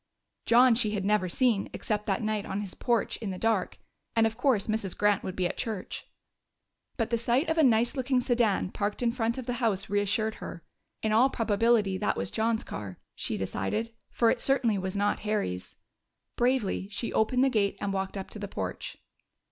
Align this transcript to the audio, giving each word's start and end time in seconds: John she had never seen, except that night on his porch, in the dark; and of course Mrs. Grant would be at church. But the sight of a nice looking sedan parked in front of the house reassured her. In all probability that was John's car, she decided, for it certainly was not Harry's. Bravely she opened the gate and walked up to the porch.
John 0.47 0.73
she 0.73 0.93
had 0.95 1.05
never 1.05 1.29
seen, 1.29 1.69
except 1.73 2.07
that 2.07 2.23
night 2.23 2.43
on 2.43 2.61
his 2.61 2.73
porch, 2.73 3.17
in 3.17 3.29
the 3.29 3.37
dark; 3.37 3.77
and 4.15 4.25
of 4.25 4.35
course 4.35 4.65
Mrs. 4.65 4.97
Grant 4.97 5.21
would 5.23 5.35
be 5.35 5.45
at 5.45 5.57
church. 5.57 6.07
But 6.97 7.11
the 7.11 7.19
sight 7.19 7.47
of 7.49 7.59
a 7.59 7.63
nice 7.63 7.95
looking 7.95 8.19
sedan 8.19 8.71
parked 8.71 9.03
in 9.03 9.11
front 9.11 9.37
of 9.37 9.45
the 9.45 9.53
house 9.61 9.91
reassured 9.91 10.33
her. 10.41 10.63
In 11.03 11.11
all 11.11 11.29
probability 11.29 11.99
that 11.99 12.17
was 12.17 12.31
John's 12.31 12.63
car, 12.63 12.97
she 13.13 13.37
decided, 13.37 13.93
for 14.09 14.31
it 14.31 14.41
certainly 14.41 14.79
was 14.79 14.95
not 14.95 15.19
Harry's. 15.19 15.75
Bravely 16.35 16.89
she 16.89 17.13
opened 17.13 17.43
the 17.43 17.49
gate 17.49 17.77
and 17.79 17.93
walked 17.93 18.17
up 18.17 18.31
to 18.31 18.39
the 18.39 18.47
porch. 18.47 18.97